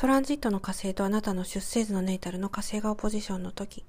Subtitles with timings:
[0.00, 3.84] トランジットの火星とあなたの出生図のネイタルの火星がオポジションの時、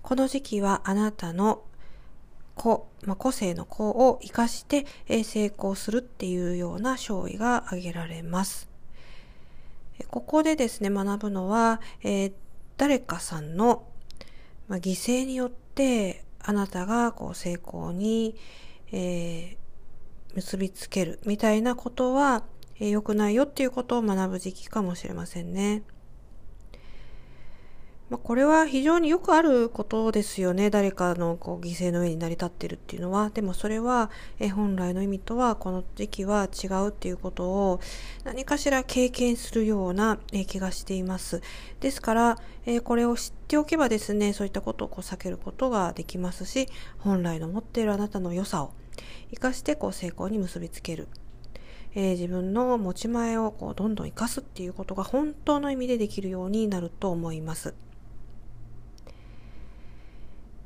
[0.00, 1.64] この時期はあなたの
[2.54, 4.86] 個、まあ、個性の個を活かして
[5.22, 8.70] 成功するっていうような勝利が挙げられます。
[10.08, 12.32] ここでですね、学ぶのは、えー、
[12.78, 13.84] 誰かさんの、
[14.66, 18.34] ま、犠牲によってあなたがこう成功に、
[18.92, 22.44] えー、結びつけるみたいなことは、
[22.80, 25.82] え、良くないよっていうことを学ぶ時期かもしれませんね。
[28.10, 30.68] まあ、これは非常によくあることですよね。
[30.68, 33.30] 誰かのこう犠牲の上に成り立ってるっていうのは。
[33.30, 37.80] でもそれは、え本来の意味とはこの時期は違うっていうことを
[38.24, 41.40] 何かしら経験するような、え気がしています。
[41.78, 46.66] ですから、えこれを知っておけばですね、そういったことをこう避けることができますし、
[46.98, 48.72] 本来の持っているあなたの良さを
[49.30, 51.06] 生かしてこう成功に結びつける。
[51.94, 57.74] えー、自分の持ち前をこうどんどん生かすっていうことが本当の意味でできるようになると思います。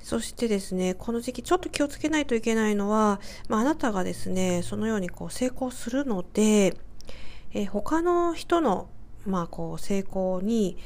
[0.01, 6.77] そしてですね、この時期ちょっと気をつけないといけないのは、まあ、あなたがですね、そのようにこう成功するので、
[7.55, 8.91] えー、他の人の、
[9.25, 10.77] まあ、こう成功に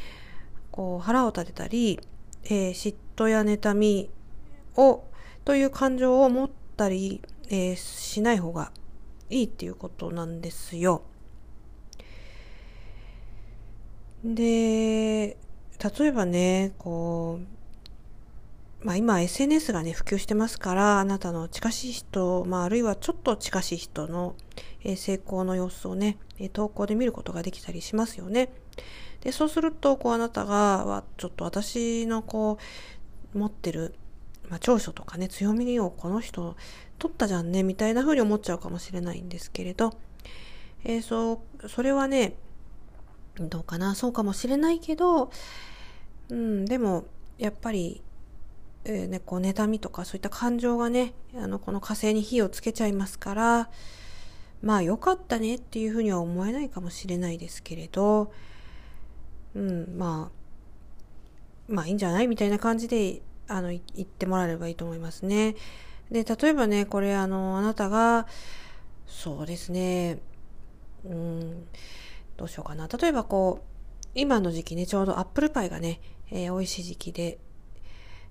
[0.71, 1.99] こう腹を立てたり、
[2.45, 4.09] えー、嫉妬や妬み
[4.77, 5.03] を
[5.45, 8.71] という感情を持ったり、えー、しない方が
[9.31, 11.03] いいっていうことなんですよ。
[14.25, 15.37] で、
[15.79, 17.39] 例えばね、こ
[18.83, 24.35] う、まあ今 SNS がね、普及してますから、あなたの近しい人、まああるいはちょっと近しい人の、
[24.97, 26.17] 成功の様子をね、
[26.53, 28.53] 投稿で見ることができたりしますよね。
[29.21, 32.59] で、そうすると、こうあなたが、ちょっと私のこ
[33.35, 33.95] う、持ってる、
[34.49, 36.57] まあ長所とかね、強みをこの人
[36.99, 39.93] 取ったじゃんね、みたいな風に思っちゃうかもしれないんですけれど、
[40.85, 42.35] えー、そう、それはね、
[43.37, 45.31] どうかな、そうかもしれないけど、
[46.29, 47.05] うん、でも、
[47.39, 48.03] やっぱり
[48.85, 53.71] えー、ね、こう妬みとかそういった感情がねあのこの火星に火をつけちゃいますから
[54.63, 58.33] まあ良かったねっていうふうには思えないかもしれないですけれど、
[59.55, 62.29] うん、まあまあいいんじゃない？
[62.29, 65.57] みたいな感じであの言ってもらえればいいと思いますね。
[66.11, 68.27] で例えばねこれあのあなたが
[69.07, 70.21] そうですね。
[71.05, 71.67] うん
[72.37, 72.89] どうしようかな。
[72.89, 76.01] 例えばこう今の時期ねちょうどアップルパイがね、
[76.31, 77.39] えー、美味しい時期で。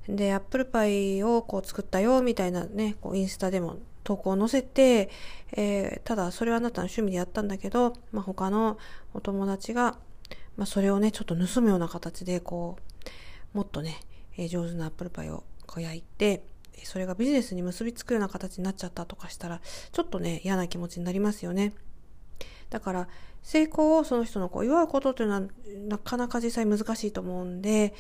[0.10, 5.10] で、アップルパイをこう作ったよ、みたいなね、こうインスタでも投稿を載せて、
[5.52, 8.78] えー、ただそれはあなたの趣味でやったんだけど、まあ、他の
[9.14, 9.98] お友達が、
[10.56, 12.78] まあ、それをね、ちょっと盗むような形で、こ
[13.54, 14.00] う、もっとね、
[14.38, 16.44] え、上手なアップルパイをこう焼いて、
[16.84, 19.62] それがビジネスに結びつくような形になっちゃったとかしたら、
[19.92, 21.74] ちょっとね、嫌な気持ちになりますよね。
[22.70, 23.08] だから、
[23.42, 25.42] 成功をその人のこう祝うことというのは
[25.88, 27.94] なかなか実際難しいと思うんで、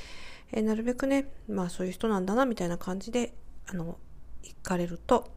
[0.52, 3.34] え、なるべくね、まあそういう人なんだなみたいな感じで、
[3.68, 3.98] あの、
[4.44, 5.30] 行かれると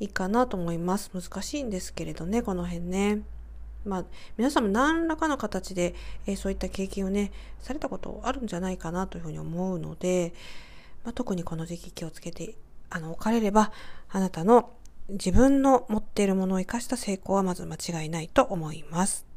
[0.00, 1.10] いいかなと思います。
[1.12, 3.22] 難しいんですけれどね、この辺ね。
[3.84, 4.04] まあ、
[4.36, 5.94] 皆さんも何らかの形で、
[6.26, 10.34] えー、そういった経験をね、されたことあるんじゃないかなというふうに思うので、
[11.04, 12.56] まあ、特にこの時期気をつけて、
[12.90, 13.72] あの、置かれれば、
[14.08, 14.70] あなたの
[15.08, 19.33] 自分の持っているものを生かした成功はまず間違いないと思います。